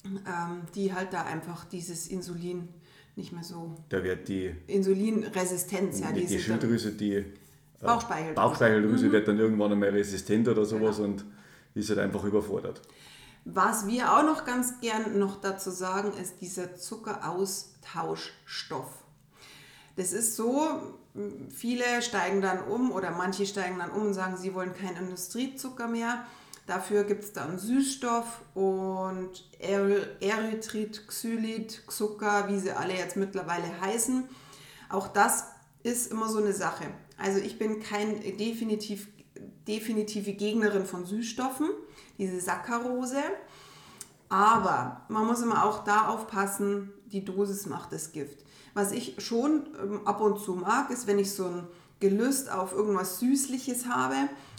[0.06, 2.68] ähm, die halt da einfach dieses Insulin
[3.16, 3.76] nicht mehr so.
[3.90, 7.24] Da wird die Insulinresistenz, ja, die, die Schilddrüse, die äh,
[7.80, 9.12] Bauchspeicheldrüse, Bauchspeicheldrüse mhm.
[9.14, 11.10] wird dann irgendwann einmal resistent oder sowas genau.
[11.10, 11.26] und
[11.76, 12.82] ist halt einfach überfordert.
[13.46, 18.90] Was wir auch noch ganz gern noch dazu sagen, ist dieser Zuckeraustauschstoff.
[19.96, 20.82] Das ist so,
[21.56, 25.88] viele steigen dann um oder manche steigen dann um und sagen, sie wollen keinen Industriezucker
[25.88, 26.26] mehr.
[26.66, 34.28] Dafür gibt es dann Süßstoff und Erythrit, Xylit, Zucker, wie sie alle jetzt mittlerweile heißen.
[34.90, 35.46] Auch das
[35.84, 36.86] ist immer so eine Sache.
[37.18, 39.08] Also ich bin kein definitiv,
[39.68, 41.70] definitive Gegnerin von Süßstoffen,
[42.18, 43.22] diese Saccharose.
[44.30, 48.44] Aber man muss immer auch da aufpassen, die Dosis macht das Gift.
[48.74, 51.68] Was ich schon ähm, ab und zu mag, ist, wenn ich so ein
[52.00, 54.16] Gelüst auf irgendwas Süßliches habe,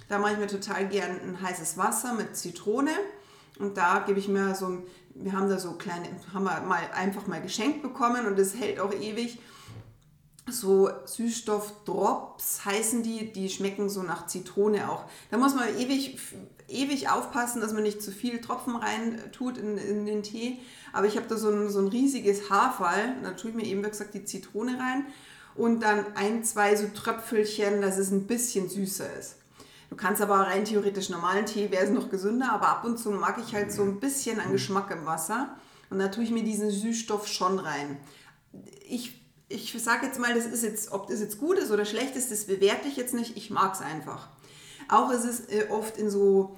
[0.09, 2.92] da mache ich mir total gern ein heißes Wasser mit Zitrone.
[3.59, 4.83] Und da gebe ich mir so ein,
[5.14, 8.81] wir haben da so kleine, haben wir mal einfach mal geschenkt bekommen und das hält
[8.81, 9.38] auch ewig.
[10.49, 15.05] So Süßstoffdrops heißen die, die schmecken so nach Zitrone auch.
[15.31, 16.19] Da muss man ewig,
[16.69, 20.59] ewig aufpassen, dass man nicht zu viel Tropfen rein tut in, in den Tee.
[20.93, 23.17] Aber ich habe da so ein, so ein riesiges Haarfall.
[23.25, 25.07] Da tue ich mir eben, wie gesagt, die Zitrone rein.
[25.57, 29.37] Und dann ein, zwei so Tröpfelchen, dass es ein bisschen süßer ist.
[29.91, 33.11] Du kannst aber rein theoretisch normalen Tee, wäre es noch gesünder, aber ab und zu
[33.11, 35.57] mag ich halt so ein bisschen an Geschmack im Wasser.
[35.91, 37.97] Und da tue ich mir diesen Süßstoff schon rein.
[38.89, 42.17] Ich, ich sage jetzt mal, das ist jetzt, ob das jetzt gut ist oder schlecht
[42.17, 43.37] ist, das bewerte ich jetzt nicht.
[43.37, 44.29] Ich mag es einfach.
[44.89, 46.57] Auch ist es äh, oft in so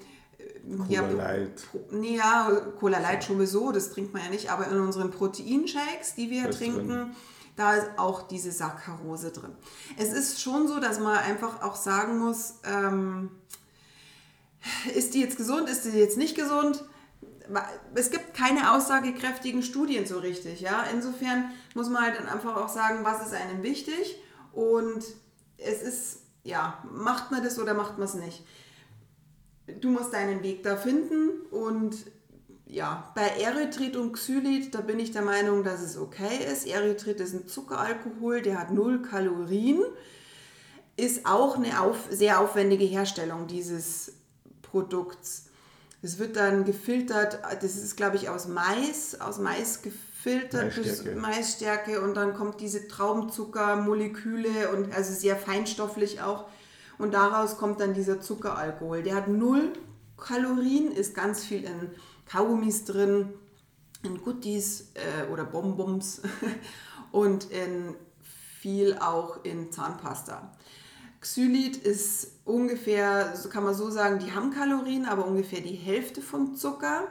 [0.76, 1.66] Cola ja, Light.
[1.90, 6.30] Nee, ja, Cola Light sowieso, das trinkt man ja nicht, aber in unseren Proteinshakes, die
[6.30, 7.16] wir das trinken, drin.
[7.56, 9.52] da ist auch diese Saccharose drin.
[9.96, 13.30] Es ist schon so, dass man einfach auch sagen muss, ähm,
[14.94, 16.84] ist die jetzt gesund, ist die jetzt nicht gesund?
[17.94, 20.60] Es gibt keine aussagekräftigen Studien so richtig.
[20.60, 20.84] Ja?
[20.92, 24.20] Insofern muss man halt dann einfach auch sagen, was ist einem wichtig
[24.52, 25.04] und
[25.56, 28.44] es ist, ja, macht man das oder macht man es nicht
[29.80, 31.96] du musst deinen Weg da finden und
[32.66, 36.66] ja, bei Erythrit und Xylit, da bin ich der Meinung, dass es okay ist.
[36.66, 39.82] Erythrit ist ein Zuckeralkohol, der hat null Kalorien,
[40.96, 44.12] ist auch eine auf, sehr aufwendige Herstellung dieses
[44.60, 45.47] Produkts.
[46.00, 51.10] Es wird dann gefiltert, das ist glaube ich aus Mais, aus Mais gefiltert Maisstärke.
[51.10, 56.46] bis Maisstärke und dann kommt diese Traubenzuckermoleküle und also sehr feinstofflich auch
[56.98, 59.02] und daraus kommt dann dieser Zuckeralkohol.
[59.02, 59.72] Der hat null
[60.16, 61.90] Kalorien, ist ganz viel in
[62.26, 63.32] Kaugummis drin,
[64.02, 66.22] in Goodies äh, oder Bonbons
[67.12, 67.94] und in
[68.60, 70.52] viel auch in Zahnpasta.
[71.28, 76.54] Xylit ist ungefähr, kann man so sagen, die haben Kalorien, aber ungefähr die Hälfte vom
[76.54, 77.06] Zucker.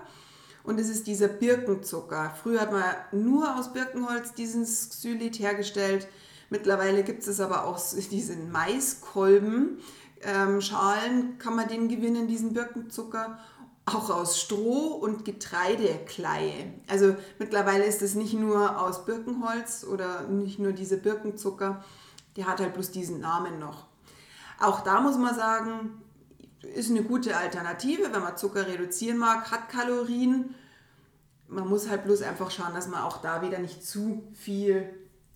[0.63, 2.34] Und es ist dieser Birkenzucker.
[2.41, 6.08] Früher hat man nur aus Birkenholz diesen Xylit hergestellt.
[6.49, 7.80] Mittlerweile gibt es aber auch
[8.12, 9.77] diese Maiskolben.
[10.23, 13.38] Ähm, Schalen kann man den gewinnen, diesen Birkenzucker.
[13.86, 16.73] Auch aus Stroh und Getreidekleie.
[16.88, 21.84] Also mittlerweile ist es nicht nur aus Birkenholz oder nicht nur dieser Birkenzucker,
[22.36, 23.87] der hat halt bloß diesen Namen noch.
[24.60, 26.02] Auch da muss man sagen,
[26.76, 30.56] ist eine gute Alternative, wenn man Zucker reduzieren mag, hat Kalorien.
[31.48, 34.89] Man muss halt bloß einfach schauen, dass man auch da wieder nicht zu viel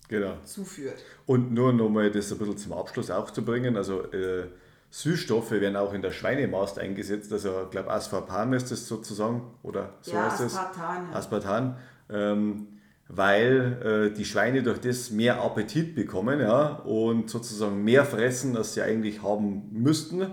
[0.08, 0.36] genau.
[0.44, 1.02] zuführt.
[1.26, 4.48] Und nur nochmal das ein bisschen zum Abschluss auch zu bringen, also äh,
[4.90, 9.94] Süßstoffe werden auch in der Schweinemast eingesetzt, also ich glaube Aspartam ist das sozusagen, oder
[10.02, 10.54] so ja, heißt es.
[10.54, 11.08] Aspartan.
[11.10, 11.16] Ja.
[11.16, 11.76] Aspartan.
[12.10, 12.68] Ähm,
[13.14, 18.74] weil äh, die Schweine durch das mehr Appetit bekommen ja, und sozusagen mehr fressen, als
[18.74, 20.26] sie eigentlich haben müssten.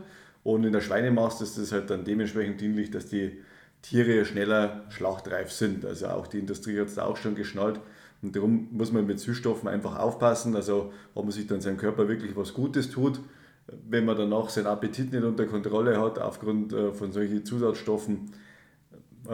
[0.44, 3.40] Und in der Schweinemast ist es halt dann dementsprechend dienlich, dass die
[3.82, 5.86] Tiere schneller schlachtreif sind.
[5.86, 7.82] Also auch die Industrie hat es auch schon geschnallt,
[8.22, 10.56] und darum muss man mit Süßstoffen einfach aufpassen.
[10.56, 13.20] Also ob man sich dann seinem Körper wirklich was Gutes tut,
[13.90, 18.32] wenn man danach seinen Appetit nicht unter Kontrolle hat aufgrund äh, von solchen Zusatzstoffen.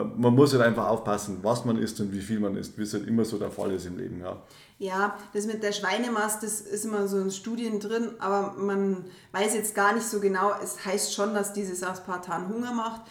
[0.04, 2.94] Man muss halt einfach aufpassen, was man isst und wie viel man isst, wie es
[2.94, 4.20] halt immer so der Fall ist im Leben.
[4.20, 4.42] Ja.
[4.78, 9.54] Ja, das mit der Schweinemast, das ist immer so in Studien drin, aber man weiß
[9.54, 10.52] jetzt gar nicht so genau.
[10.62, 13.02] Es heißt schon, dass dieses Aspartan Hunger macht.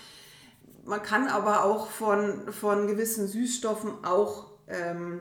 [0.85, 5.21] Man kann aber auch von, von gewissen Süßstoffen auch, ähm,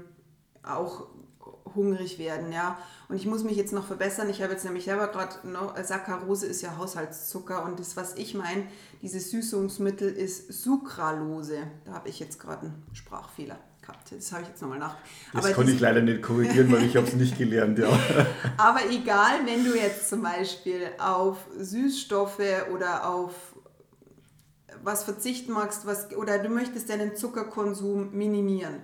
[0.64, 1.08] auch
[1.76, 2.78] hungrig werden, ja.
[3.10, 4.30] Und ich muss mich jetzt noch verbessern.
[4.30, 8.16] Ich habe jetzt nämlich selber gerade noch, äh, Saccharose ist ja Haushaltszucker und das, was
[8.16, 8.64] ich meine,
[9.02, 11.60] dieses Süßungsmittel ist Sucralose.
[11.86, 14.12] Da habe ich jetzt gerade einen Sprachfehler gehabt.
[14.12, 14.96] Das habe ich jetzt nochmal nach.
[15.34, 17.90] Das aber konnte ich leider nicht korrigieren, weil ich habe es nicht gelernt, ja.
[18.58, 22.40] aber egal, wenn du jetzt zum Beispiel auf Süßstoffe
[22.74, 23.34] oder auf
[24.84, 28.82] was verzichten magst, was, oder du möchtest deinen Zuckerkonsum minimieren.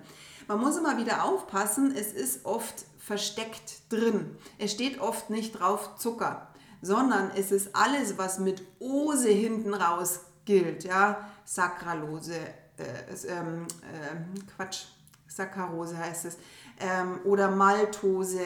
[0.50, 4.36] Man muss immer wieder aufpassen, es ist oft versteckt drin.
[4.58, 6.48] Es steht oft nicht drauf Zucker,
[6.82, 10.82] sondern es ist alles, was mit Ose hinten raus gilt.
[10.82, 11.30] Ja?
[11.44, 12.34] Saccharose,
[12.78, 13.42] äh, äh,
[14.56, 14.86] Quatsch,
[15.28, 16.36] Saccharose heißt es,
[16.80, 18.40] ähm, oder Maltose,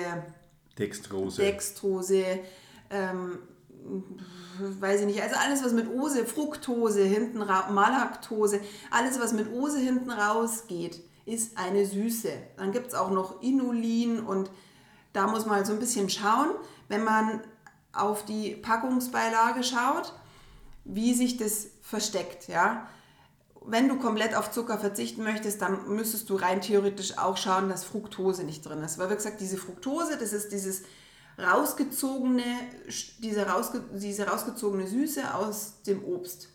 [0.78, 2.40] Dextrose, Dextrose
[2.90, 3.38] ähm,
[4.58, 9.50] weiß ich nicht, also alles, was mit Ose, Fructose hinten raus, Malaktose, alles, was mit
[9.50, 12.32] Ose hinten rausgeht, ist eine Süße.
[12.56, 14.50] Dann gibt es auch noch Inulin und
[15.12, 16.50] da muss man so ein bisschen schauen,
[16.88, 17.40] wenn man
[17.92, 20.12] auf die Packungsbeilage schaut,
[20.84, 22.48] wie sich das versteckt.
[22.48, 22.88] Ja?
[23.66, 27.84] wenn du komplett auf Zucker verzichten möchtest, dann müsstest du rein theoretisch auch schauen, dass
[27.84, 28.98] Fructose nicht drin ist.
[28.98, 30.82] Weil wie gesagt, diese Fructose, das ist dieses
[31.38, 32.44] rausgezogene,
[33.18, 36.48] diese, rausge, diese rausgezogene Süße aus dem Obst.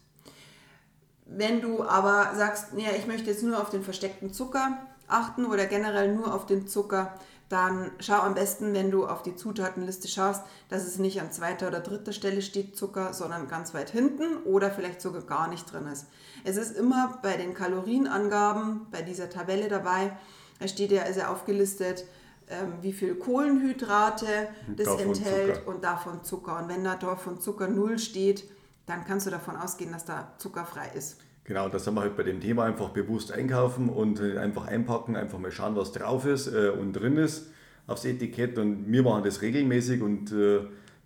[1.31, 5.65] Wenn du aber sagst, ja, ich möchte jetzt nur auf den versteckten Zucker achten oder
[5.65, 7.13] generell nur auf den Zucker,
[7.49, 11.67] dann schau am besten, wenn du auf die Zutatenliste schaust, dass es nicht an zweiter
[11.67, 15.87] oder dritter Stelle steht Zucker, sondern ganz weit hinten oder vielleicht sogar gar nicht drin
[15.87, 16.05] ist.
[16.43, 20.15] Es ist immer bei den Kalorienangaben bei dieser Tabelle dabei,
[20.59, 22.05] da steht ja, ist ja aufgelistet,
[22.49, 25.67] ähm, wie viel Kohlenhydrate das davon enthält Zucker.
[25.67, 26.59] und davon Zucker.
[26.59, 28.43] Und wenn da davon Zucker 0 steht,
[28.89, 31.17] dann kannst du davon ausgehen, dass da zuckerfrei ist.
[31.43, 35.15] Genau, das haben wir halt bei dem Thema einfach bewusst einkaufen und äh, einfach einpacken,
[35.15, 37.47] einfach mal schauen, was drauf ist äh, und drin ist
[37.87, 38.57] aufs Etikett.
[38.59, 40.59] Und wir machen das regelmäßig und äh,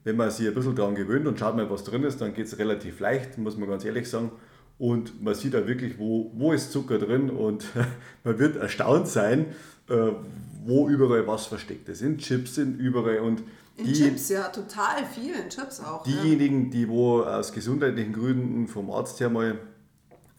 [0.03, 2.47] wenn man sich ein bisschen daran gewöhnt und schaut mal, was drin ist, dann geht
[2.47, 4.31] es relativ leicht, muss man ganz ehrlich sagen.
[4.77, 7.65] Und man sieht da wirklich, wo, wo ist Zucker drin und
[8.25, 9.45] man wird erstaunt sein,
[10.65, 12.01] wo überall was versteckt ist.
[12.01, 13.43] In Chips sind überall und
[13.75, 16.03] in die, Chips, ja, total viel in Chips auch.
[16.03, 16.69] Diejenigen, ja.
[16.71, 19.59] die wo aus gesundheitlichen Gründen vom Arzt her mal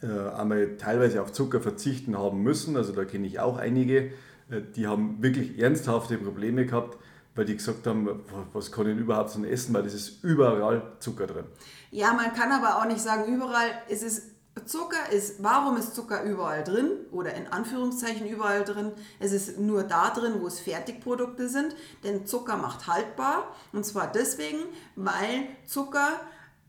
[0.03, 2.77] äh, einmal teilweise auf Zucker verzichten haben müssen.
[2.77, 4.11] Also da kenne ich auch einige,
[4.51, 6.97] äh, die haben wirklich ernsthafte Probleme gehabt,
[7.35, 8.09] weil die gesagt haben,
[8.53, 11.47] was kann ich überhaupt so essen, weil das ist überall Zucker drin.
[11.91, 14.34] Ja, man kann aber auch nicht sagen, überall ist es
[14.67, 18.93] Zucker ist, warum ist Zucker überall drin oder in Anführungszeichen überall drin?
[19.19, 24.11] Es ist nur da drin, wo es Fertigprodukte sind, denn Zucker macht haltbar und zwar
[24.11, 24.61] deswegen,
[24.95, 26.21] weil Zucker,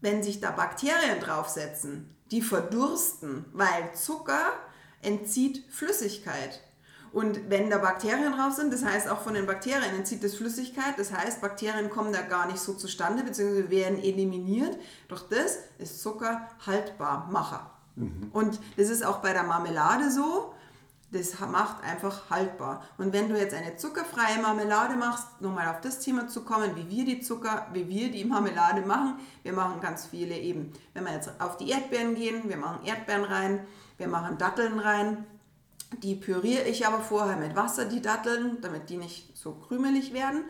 [0.01, 4.53] wenn sich da Bakterien draufsetzen, die verdursten, weil Zucker
[5.01, 6.61] entzieht Flüssigkeit.
[7.13, 10.95] Und wenn da Bakterien drauf sind, das heißt auch von den Bakterien entzieht es Flüssigkeit,
[10.97, 14.77] das heißt Bakterien kommen da gar nicht so zustande, beziehungsweise werden eliminiert.
[15.07, 17.74] Doch das ist Zucker haltbar Macher.
[17.95, 18.29] Mhm.
[18.31, 20.55] Und das ist auch bei der Marmelade so
[21.15, 22.83] das macht einfach haltbar.
[22.97, 26.89] Und wenn du jetzt eine zuckerfreie Marmelade machst, nochmal auf das Thema zu kommen, wie
[26.89, 30.73] wir die Zucker, wie wir die Marmelade machen, wir machen ganz viele eben.
[30.93, 33.59] Wenn wir jetzt auf die Erdbeeren gehen, wir machen Erdbeeren rein,
[33.97, 35.25] wir machen Datteln rein.
[36.03, 40.43] Die püriere ich aber vorher mit Wasser, die Datteln, damit die nicht so krümelig werden.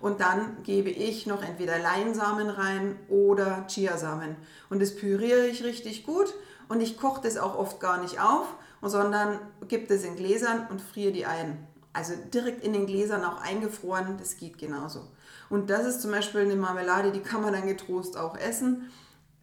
[0.00, 4.36] Und dann gebe ich noch entweder Leinsamen rein oder Chiasamen.
[4.70, 6.32] Und das püriere ich richtig gut
[6.68, 8.46] und ich koche das auch oft gar nicht auf
[8.88, 11.66] sondern gibt es in Gläsern und friere die ein.
[11.92, 15.00] Also direkt in den Gläsern auch eingefroren, das geht genauso.
[15.48, 18.90] Und das ist zum Beispiel eine Marmelade, die kann man dann getrost auch essen.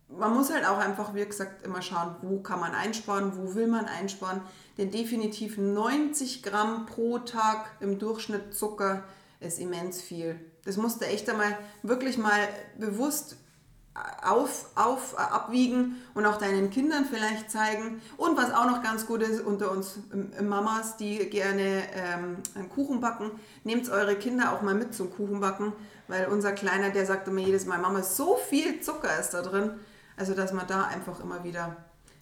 [0.07, 3.67] Man muss halt auch einfach, wie gesagt, immer schauen, wo kann man einsparen, wo will
[3.67, 4.41] man einsparen.
[4.77, 9.03] Denn definitiv 90 Gramm pro Tag im Durchschnitt Zucker
[9.39, 10.39] ist immens viel.
[10.65, 13.37] Das musst du echt einmal wirklich mal bewusst
[14.23, 18.01] auf, auf, äh, abwiegen und auch deinen Kindern vielleicht zeigen.
[18.17, 22.69] Und was auch noch ganz gut ist unter uns ähm, Mamas, die gerne ähm, einen
[22.69, 23.31] Kuchen backen,
[23.63, 25.73] nehmt eure Kinder auch mal mit zum Kuchenbacken,
[26.07, 29.71] weil unser Kleiner, der sagt immer jedes Mal, Mama, so viel Zucker ist da drin.
[30.17, 31.75] Also, dass man da einfach immer wieder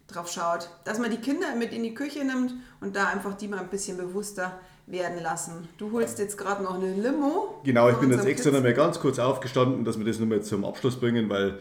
[0.08, 3.48] drauf schaut, dass man die Kinder mit in die Küche nimmt und da einfach die
[3.48, 4.60] mal ein bisschen bewusster
[4.92, 5.68] werden lassen.
[5.78, 7.62] Du holst jetzt gerade noch eine Limo.
[7.64, 10.66] Genau, ich bin jetzt extra noch mal ganz kurz aufgestanden, dass wir das nochmal zum
[10.66, 11.60] Abschluss bringen, weil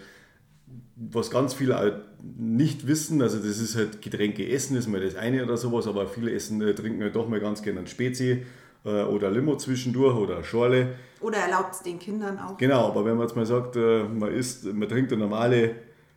[0.97, 5.17] was ganz viele auch nicht wissen, also das ist halt Getränke essen, ist mal das
[5.17, 8.45] eine oder sowas, aber viele essen, äh, trinken halt doch mal ganz gerne ein Spezi
[8.85, 10.95] äh, oder Limo zwischendurch oder Schorle.
[11.21, 12.59] Oder erlaubt es den Kindern auch.
[12.59, 15.77] Genau, aber wenn man jetzt mal sagt, äh, man, isst, man trinkt eine normale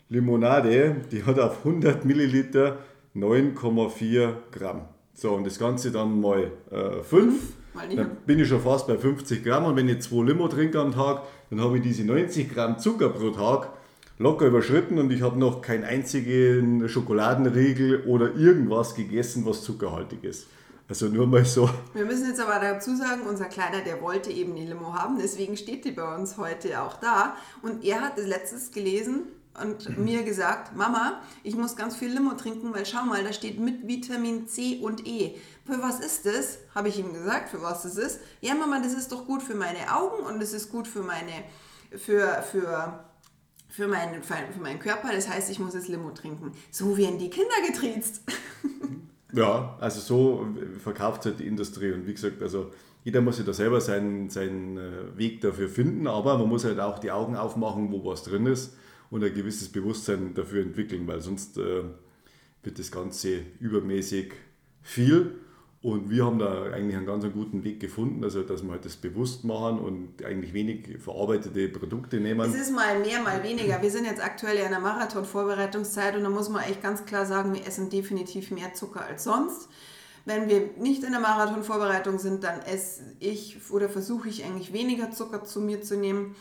[0.09, 2.79] Limonade, die hat auf 100 Milliliter
[3.15, 4.89] 9,4 Gramm.
[5.23, 6.51] So, und das Ganze dann mal
[7.01, 7.33] 5.
[7.73, 9.63] Mal nicht- dann bin ich schon fast bei 50 Gramm.
[9.63, 13.07] Und wenn ich zwei Limo trinke am Tag, dann habe ich diese 90 Gramm Zucker
[13.07, 13.69] pro Tag
[14.19, 20.47] locker überschritten und ich habe noch keinen einzigen Schokoladenriegel oder irgendwas gegessen, was zuckerhaltig ist.
[20.89, 21.69] Also nur mal so.
[21.93, 25.55] Wir müssen jetzt aber dazu sagen, unser Kleiner, der wollte eben die Limo haben, deswegen
[25.55, 27.37] steht die bei uns heute auch da.
[27.61, 29.21] Und er hat es letztes gelesen
[29.61, 33.59] und mir gesagt, Mama, ich muss ganz viel Limo trinken, weil schau mal, da steht
[33.59, 35.35] mit Vitamin C und E.
[35.65, 36.59] Für was ist das?
[36.73, 38.19] Habe ich ihm gesagt, für was das ist.
[38.41, 41.31] Ja, Mama, das ist doch gut für meine Augen und es ist gut für meine,
[41.91, 43.03] für, für,
[43.69, 45.11] für meinen, für meinen Körper.
[45.13, 46.53] Das heißt, ich muss jetzt Limo trinken.
[46.71, 48.23] So werden die Kinder getriezt.
[49.35, 50.45] Ja, also so
[50.77, 52.69] verkauft halt die Industrie und wie gesagt, also
[53.03, 56.79] jeder muss sich da selber seinen, seinen äh, Weg dafür finden, aber man muss halt
[56.79, 58.75] auch die Augen aufmachen, wo was drin ist
[59.13, 61.83] und ein gewisses Bewusstsein dafür entwickeln, weil sonst äh,
[62.63, 64.33] wird das Ganze übermäßig
[64.81, 65.35] viel
[65.83, 68.95] und wir haben da eigentlich einen ganz guten Weg gefunden, also dass wir halt das
[68.95, 72.49] bewusst machen und eigentlich wenig verarbeitete Produkte nehmen.
[72.49, 73.79] Es ist mal mehr, mal weniger.
[73.83, 77.53] Wir sind jetzt aktuell in der Marathon-Vorbereitungszeit und da muss man echt ganz klar sagen,
[77.53, 79.69] wir essen definitiv mehr Zucker als sonst.
[80.25, 85.11] Wenn wir nicht in der Marathon-Vorbereitung sind, dann esse ich oder versuche ich eigentlich weniger
[85.11, 86.35] Zucker zu mir zu nehmen.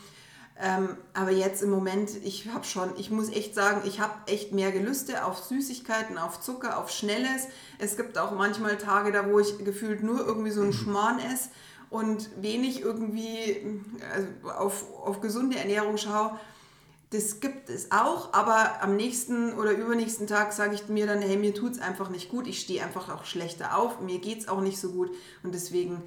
[0.59, 4.51] Ähm, aber jetzt im Moment, ich habe schon, ich muss echt sagen, ich habe echt
[4.51, 7.47] mehr Gelüste auf Süßigkeiten, auf Zucker, auf Schnelles.
[7.79, 11.49] Es gibt auch manchmal Tage da, wo ich gefühlt nur irgendwie so einen Schmarrn esse
[11.89, 13.81] und wenig irgendwie
[14.13, 16.39] also auf, auf gesunde Ernährung schaue.
[17.09, 21.37] Das gibt es auch, aber am nächsten oder übernächsten Tag sage ich mir dann, hey,
[21.37, 24.47] mir tut es einfach nicht gut, ich stehe einfach auch schlechter auf, mir geht es
[24.47, 25.11] auch nicht so gut
[25.43, 26.01] und deswegen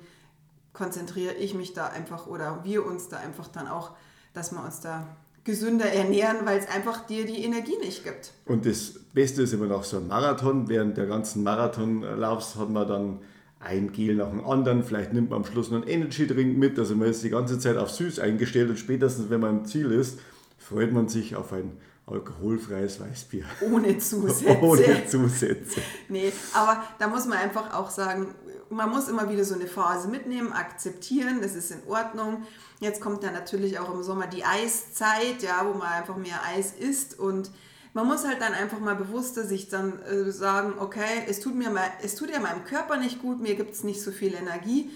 [0.73, 3.93] konzentriere ich mich da einfach oder wir uns da einfach dann auch,
[4.37, 5.07] dass wir uns da
[5.45, 8.33] gesünder ernähren, weil es einfach dir die Energie nicht gibt.
[8.45, 10.69] Und das Beste ist immer noch so ein Marathon.
[10.69, 13.19] Während der ganzen Marathonlaufs hat man dann
[13.61, 14.83] ein Gel nach dem anderen.
[14.83, 16.79] Vielleicht nimmt man am Schluss noch einen Energy-Drink mit.
[16.79, 19.93] Also man ist die ganze Zeit auf süß eingestellt und spätestens, wenn man im Ziel
[19.93, 20.19] ist,
[20.59, 23.45] freut man sich auf ein alkoholfreies Weißbier.
[23.73, 24.59] Ohne Zusätze.
[24.63, 25.81] Ohne Zusätze.
[26.09, 28.29] Nee, aber da muss man einfach auch sagen,
[28.71, 32.47] man muss immer wieder so eine Phase mitnehmen, akzeptieren, das ist in Ordnung.
[32.81, 36.73] Jetzt kommt ja natürlich auch im Sommer die Eiszeit, ja, wo man einfach mehr Eis
[36.73, 37.51] isst und
[37.97, 41.71] man muss halt dann einfach mal bewusster sich dann äh, sagen, okay, es tut mir
[41.71, 44.91] mal, es tut ja meinem Körper nicht gut, mir gibt es nicht so viel Energie.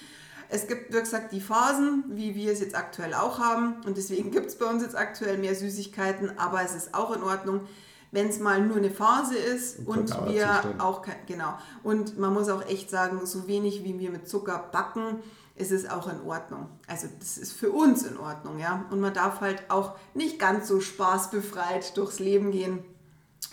[0.51, 3.77] Es gibt, wie gesagt, die Phasen, wie wir es jetzt aktuell auch haben.
[3.87, 6.39] Und deswegen gibt es bei uns jetzt aktuell mehr Süßigkeiten.
[6.39, 7.67] Aber es ist auch in Ordnung,
[8.13, 10.81] wenn es mal nur eine Phase ist Ein und wir Dauerzustand.
[10.81, 11.55] auch, kein- genau.
[11.83, 15.23] Und man muss auch echt sagen, so wenig wie wir mit Zucker backen,
[15.55, 16.69] ist es auch in Ordnung.
[16.87, 18.87] Also das ist für uns in Ordnung, ja.
[18.91, 22.83] Und man darf halt auch nicht ganz so spaßbefreit durchs Leben gehen.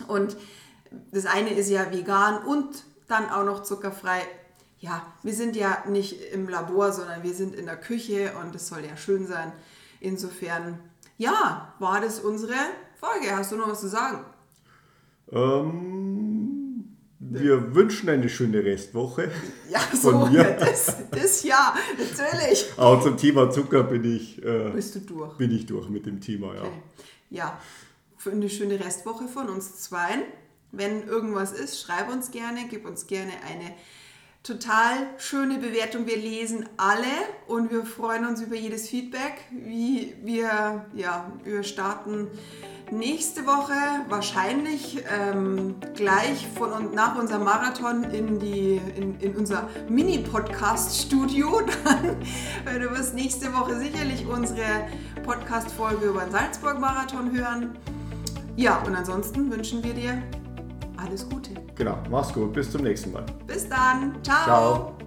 [0.06, 0.36] Und
[1.12, 4.22] das eine ist ja vegan und dann auch noch zuckerfrei.
[4.80, 8.68] Ja, wir sind ja nicht im Labor, sondern wir sind in der Küche und es
[8.68, 9.52] soll ja schön sein.
[10.00, 10.78] Insofern,
[11.18, 12.54] ja, war das unsere
[13.00, 13.36] Folge.
[13.36, 14.24] Hast du noch was zu sagen?
[15.32, 19.30] Ähm, wir wünschen eine schöne Restwoche.
[19.70, 20.44] Ja, so, Von mir.
[20.58, 22.66] das, das ja, natürlich.
[22.78, 25.36] Aber zum Thema Zucker bin ich, äh, Bist du durch?
[25.36, 26.54] bin ich durch mit dem Thema.
[26.54, 26.62] Ja.
[26.62, 26.72] Okay.
[27.28, 27.60] Ja,
[28.16, 30.22] für eine schöne Restwoche von uns zweien.
[30.72, 33.74] Wenn irgendwas ist, schreib uns gerne, gib uns gerne eine
[34.48, 36.06] total schöne Bewertung.
[36.06, 37.04] Wir lesen alle
[37.46, 39.44] und wir freuen uns über jedes Feedback.
[39.50, 42.28] Wie wir, ja, wir starten
[42.90, 43.74] nächste Woche
[44.08, 51.60] wahrscheinlich ähm, gleich von und nach unserem Marathon in, die, in, in unser Mini-Podcast-Studio.
[52.64, 54.88] Dann du wirst nächste Woche sicherlich unsere
[55.24, 57.76] Podcast-Folge über den Salzburg-Marathon hören.
[58.56, 60.22] Ja, und ansonsten wünschen wir dir
[60.96, 61.67] alles Gute.
[61.78, 63.24] Genau, mach's gut, bis zum nächsten Mal.
[63.46, 64.12] Bis dann.
[64.24, 64.44] Ciao.
[64.44, 64.97] Ciao.